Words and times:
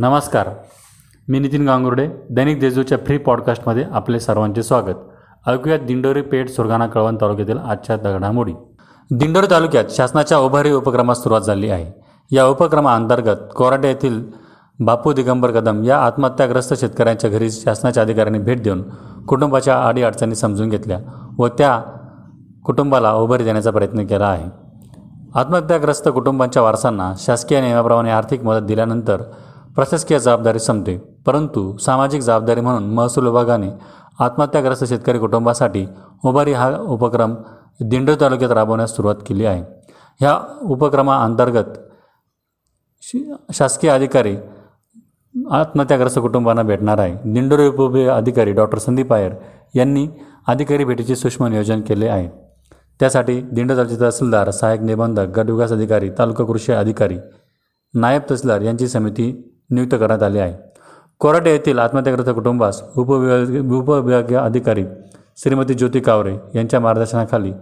नमस्कार. 0.00 0.48
मी 1.28 1.38
नितीन 1.38 1.68
गांगुर्डे 1.68 2.08
दैनिक 2.30 2.60
देजूच्या 2.60 2.98
फ्री 3.06 3.18
पॉडकास्टमध्ये 3.18 3.84
आपले 3.92 4.20
सर्वांचे 4.20 4.62
स्वागत. 4.62 5.48
ऐकूयात 5.48 5.78
दिंडोरी 5.78 6.20
पेठ 6.22 6.48
सुरगाणा 6.48 6.86
कळवण 6.86 7.16
तालुक्यातील 7.20 7.58
आजच्या 7.58 7.96
दगडामोडी. 7.96 8.52
दिंडोरी 9.10 9.46
तालुक्यात 9.50 9.84
शासनाच्या 9.90 10.38
उभारी 10.38 10.72
उपक्रमास 10.72 11.22
सुरुवात 11.22 11.40
झाली 11.40 11.70
आहे. 11.70 11.92
या 12.30 12.46
उपक्रमाअंतर्गत 12.46 13.36
कोराटे 13.56 13.88
येथील 13.88 14.24
बापू 14.80 15.12
दिगंबर 15.12 15.50
कदम 15.50 15.84
या 15.84 15.98
आत्महत्याग्रस्त 15.98 16.74
शेतकऱ्यांच्या 16.74 17.30
घरी 17.30 17.50
शासनाच्या 17.50 18.02
अधिकाऱ्यांनी 18.02 18.38
भेट 18.38 18.62
देऊन 18.62 18.82
कुटुंबाच्या 19.28 19.82
अडीअडचणी 19.82 20.34
समजून 20.34 20.68
घेतल्या 20.68 20.98
व 21.38 21.48
त्या 21.48 21.80
कुटुंबाला 22.64 23.12
उभारी 23.12 23.44
देण्याचा 23.44 23.70
प्रयत्न 23.70 24.06
केला 24.06 24.26
आहे. 24.26 24.50
आत्महत्याग्रस्त 25.34 26.08
कुटुंबांच्या 26.08 26.62
वारसांना 26.62 27.12
शासकीय 27.18 27.60
नियमाप्रमाणे 27.60 28.10
आर्थिक 28.10 28.44
मदत 28.44 28.66
दिल्यानंतर 28.66 29.22
प्रशासकीय 29.78 30.18
जबाबदारी 30.18 30.58
संपते. 30.58 30.96
परंतु 31.26 31.60
सामाजिक 31.78 32.22
जबाबदारी 32.22 32.60
म्हणून 32.60 32.84
महसूल 32.94 33.26
विभागाने 33.26 33.68
आत्महत्याग्रस्त 34.20 34.84
शेतकरी 34.84 35.18
कुटुंबासाठी 35.18 35.84
उभारी 36.26 36.52
हा 36.52 36.68
उपक्रम 36.94 37.34
दिंडोरी 37.80 38.20
तालुक्यात 38.20 38.52
राबवण्यास 38.52 38.94
सुरुवात 38.96 39.16
केली 39.26 39.44
आहे. 39.46 39.62
ह्या 40.20 40.34
उपक्रमाअंतर्गत 40.74 41.78
श 43.02 43.16
शासकीय 43.54 43.90
अधिकारी 43.90 44.34
आत्महत्याग्रस्त 45.50 46.18
कुटुंबांना 46.18 46.62
भेटणार 46.62 46.98
आहे. 46.98 47.14
दिंडोरी 47.24 47.66
उपविभागीय 47.68 48.08
अधिकारी 48.10 48.52
डॉक्टर 48.52 48.78
संदीप 48.78 49.12
आयर 49.12 49.32
यांनी 49.76 50.06
अधिकारी 50.48 50.84
भेटीचे 50.84 51.16
सूक्ष्म 51.16 51.46
नियोजन 51.46 51.80
केले 51.80 52.08
आहे. 52.08 52.28
त्यासाठी 53.00 53.40
दिंड 53.40 53.70
तालुक्याचे 53.70 54.00
तहसीलदार 54.00 54.50
सहाय्यक 54.50 54.82
निबंधक 54.82 55.38
गटविकास 55.38 55.72
अधिकारी 55.72 56.10
तालुका 56.18 56.44
कृषी 56.44 56.72
अधिकारी 56.72 57.18
नायब 57.94 58.22
तहसीलदार 58.30 58.60
यांची 58.60 58.88
समिती 58.88 59.30
नियुक्त 59.70 59.94
करण्यात 59.94 60.22
आले 60.22 60.38
आहे. 60.38 60.54
कोराटे 61.18 61.50
येथील 61.50 61.78
आत्महत्याग्रस्त 61.78 62.30
कुटुंबास 62.30 62.82
उपविभाग 62.96 63.72
उपविभागीय 63.72 64.36
अधिकारी 64.36 64.84
श्रीमती 65.36 65.74
ज्योती 65.74 66.00
कावरे 66.00 66.36
यांच्या 66.54 66.80
मार्गदर्शनाखाली 66.80 67.52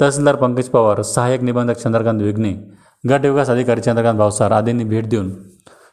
तहसीलदार 0.00 0.36
पंकज 0.36 0.64
पवार 0.64 1.02
सहाय्यक 1.02 1.42
निबंधक 1.42 1.76
चंद्रकांत 1.76 2.22
विघ्ने 2.22 2.52
गटविकास 3.08 3.50
अधिकारी 3.50 3.80
चंद्रकांत 3.80 4.18
भावसार 4.18 4.50
आदींनी 4.50 4.84
भेट 4.84 5.08
देऊन 5.08 5.30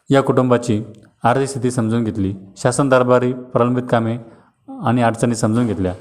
या 0.09 0.21
कुटुंबाची 0.21 0.83
आर्थिक 1.23 1.47
स्थिती 1.47 1.71
समजून 1.71 2.03
घेतली. 2.03 2.33
शासन 2.57 2.89
दरबारी 2.89 3.33
प्रलंबित 3.33 3.83
कामे 3.89 4.17
आणि 4.81 5.01
अडचणी 5.01 5.35
समजून 5.35 5.67
घेतल्या. 5.67 5.93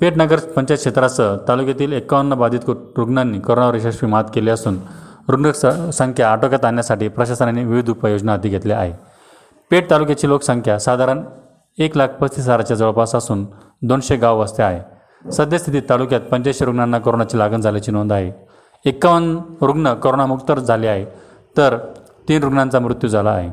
पेठनगर 0.00 0.38
पंचायत 0.38 0.78
क्षेत्रासह 0.78 1.36
तालुक्यातील 1.48 1.92
एकावन्न 1.92 2.34
बाधित 2.34 2.60
कु- 2.66 2.74
रुग्णांनी 2.96 3.40
कोरोनावर 3.40 3.74
यशस्वी 3.74 4.06
मात 4.06 4.24
केली 4.34 4.50
असून 4.50 4.76
रुग्ण 5.28 5.50
स- 5.50 5.90
संख्या 5.92 6.32
आटोक्यात 6.32 6.64
आणण्यासाठी 6.64 7.08
प्रशासनाने 7.08 7.64
विविध 7.64 7.90
उपाययोजना 7.90 8.32
हाती 8.32 8.48
घेतल्या 8.48 8.78
आहे 8.78 8.92
पेठ 9.70 9.90
तालुक्याची 9.90 10.28
लोकसंख्या 10.28 10.78
साधारण 10.78 11.22
एक 11.78 11.96
लाख 11.96 12.08
पस्तीस 12.08 12.44
हजाराच्या 12.44 12.76
जवळपास 12.76 13.14
असून 13.14 13.46
दोनशे 13.82 14.16
गाव 14.16 14.40
वस्त्या 14.40 14.66
आहे 14.66 15.32
सद्यस्थितीत 15.32 15.82
तालुक्यात 15.90 16.20
पंच्याऐंशी 16.20 16.64
रुग्णांना 16.64 16.98
कोरोनाची 16.98 17.38
लागण 17.38 17.60
झाल्याची 17.60 17.92
नोंद 17.92 18.12
आहे. 18.12 18.32
एकावन्न 18.84 19.38
रुग्ण 19.60 19.94
कोरोनामुक्त 19.94 20.52
झाले 20.52 20.88
आहे 20.88 21.04
तर 21.56 21.76
तीन 22.28 22.42
रुग्णांचा 22.42 22.78
मृत्यू 22.78 23.10
झाला 23.10 23.30
आहे. 23.30 23.50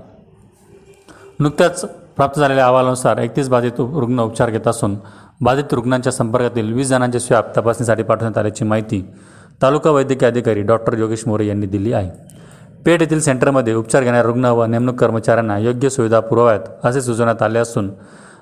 नुकत्याच 1.40 1.86
प्राप्त 2.16 2.40
झालेल्या 2.40 2.66
अहवालानुसार 2.66 3.18
एकतीस 3.18 3.50
बाधित 3.50 3.80
रुग्ण 3.80 4.20
उपचार 4.20 4.50
घेत 4.50 4.68
असून 4.68 4.98
बाधित 5.42 5.74
रुग्णांच्या 5.74 6.12
संपर्कातील 6.12 6.74
वीस 6.74 6.88
जणांचे 6.88 7.20
स्वॅब 7.20 7.44
तपासणीसाठी 7.58 8.04
पाठवण्यात 8.04 8.38
आल्याची 8.38 8.66
माहिती 8.66 9.10
तालुका 9.62 9.92
वैद्यकीय 9.92 10.28
अधिकारी 10.28 10.62
डॉक्टर 10.62 10.98
योगेश 10.98 11.24
मोरे 11.28 11.48
यांनी 11.48 11.66
दिली 11.66 11.94
आहे. 11.94 12.10
पेठ 12.86 13.02
येथील 13.02 13.20
सेंटरमध्ये 13.20 13.74
उपचार 13.74 14.04
घेणाऱ्या 14.04 14.24
रुग्ण 14.24 14.46
व 14.46 14.66
नेमणूक 14.66 14.96
कर्मचाऱ्यांना 14.96 15.58
योग्य 15.58 15.90
सुविधा 15.90 16.20
पुरवाव्यात 16.20 16.86
असे 16.86 17.02
सुचवण्यात 17.02 17.42
आले 17.42 17.60
असून 17.60 17.90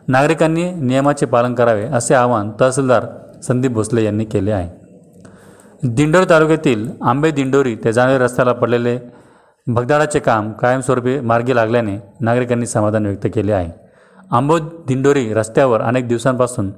नागरिकांनी 0.07 0.69
नियमाचे 0.71 1.25
पालन 1.25 1.53
करावे 1.53 1.85
असे 1.87 2.13
आवाहन 2.15 2.51
तहसीलदार 2.59 3.05
संदीप 3.43 3.71
भोसले 3.71 4.03
यांनी 4.03 4.25
केले 4.25 4.51
आहे. 4.51 4.69
दिंडोरी 5.83 6.25
तालुक्यातील 6.29 6.87
आंबे 7.01 7.31
दिंडोरी 7.31 7.75
ते 7.83 7.93
जाणवे 7.93 8.17
रस्त्याला 8.17 8.53
पडलेले 8.53 8.97
भगदाडाचे 9.67 10.19
काम 10.19 10.51
कायमस्वरूपी 10.51 11.19
मार्गी 11.19 11.55
लागल्याने 11.55 11.97
नागरिकांनी 12.21 12.65
समाधान 12.65 13.05
व्यक्त 13.05 13.27
केले 13.35 13.51
आहे. 13.51 13.69
आंबो 14.31 14.57
दिंडोरी 14.87 15.33
रस्त्यावर 15.33 15.81
अनेक 15.81 16.07
दिवसांपासून 16.07 16.71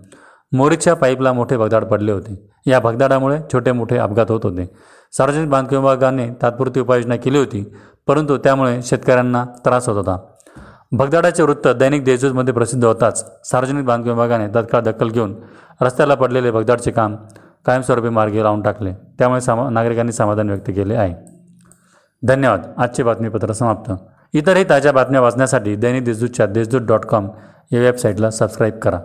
मोरीच्या 0.51 0.93
पाईपला 0.93 1.33
मोठे 1.33 1.57
भगदाड 1.57 1.83
पडले 1.83 2.11
होते. 2.11 2.33
या 2.69 2.79
भगदाडामुळे 2.79 3.39
छोटे 3.53 3.71
मोठे 3.71 3.97
अपघात 3.97 4.31
होत 4.31 4.39
होते. 4.43 4.65
सार्वजनिक 5.11 5.49
बांधकाम 5.49 5.79
विभागाने 5.79 6.29
तात्पुरती 6.41 6.79
उपाययोजना 6.79 7.15
केली 7.15 7.37
होती 7.37 7.73
परंतु 8.07 8.37
त्यामुळे 8.37 8.81
शेतकऱ्यांना 8.81 9.45
त्रास 9.65 9.89
होत 9.89 9.97
होता. 9.97 10.17
भगदाडाचे 10.91 11.43
वृत्त 11.43 11.67
दैनिक 11.67 12.03
देशदूतमध्ये 12.03 12.53
प्रसिद्ध 12.53 12.85
होताच. 12.85 13.49
सार्वजनिक 13.49 13.85
बांधकाम 13.85 14.11
विभागाने 14.11 14.47
तत्काळ 14.47 14.81
दखल 14.81 15.09
घेऊन 15.09 15.35
रस्त्याला 15.81 16.15
पडलेले 16.15 16.51
भगदाडचे 16.51 16.91
काम 16.91 17.15
कायमस्वरूपी 17.65 18.09
मार्गी 18.09 18.43
लावून 18.43 18.61
टाकले. 18.61 18.93
त्यामुळे 18.93 19.41
सामा 19.41 19.69
नागरिकांनी 19.69 20.11
समाधान 20.11 20.49
व्यक्त 20.49 20.67
केले 20.67 20.95
आहे. 20.95 21.13
धन्यवाद. 22.23 22.61
आजचे 22.77 23.03
बातमीपत्र 23.03 23.51
समाप्त. 23.51 23.91
इतरही 24.33 24.63
ताज्या 24.69 24.91
बातम्या 24.91 25.21
वाचण्यासाठी 25.21 25.75
दैनिक 25.75 26.05
देशदूतच्या 26.05 26.45
देशदूत 26.45 26.81
डॉट 26.81 27.05
कॉम 27.05 27.29
या 27.71 27.79
वेबसाईटला 27.79 28.29
सबस्क्राईब 28.31 28.79
करा. 28.79 28.99